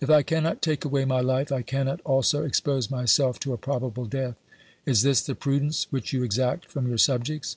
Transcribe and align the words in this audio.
If 0.00 0.10
I 0.10 0.24
cannot 0.24 0.60
take 0.60 0.84
away 0.84 1.04
my 1.04 1.20
life, 1.20 1.52
I 1.52 1.62
cannot 1.62 2.00
also 2.00 2.42
expose 2.42 2.90
myself 2.90 3.38
to 3.38 3.52
a 3.52 3.56
probable 3.56 4.06
death. 4.06 4.34
Is 4.86 5.02
this 5.02 5.20
the 5.22 5.36
prudence 5.36 5.86
which 5.90 6.12
you 6.12 6.24
exact 6.24 6.66
from 6.66 6.88
your 6.88 6.98
subjects 6.98 7.56